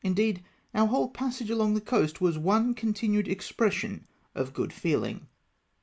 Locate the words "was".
2.19-2.35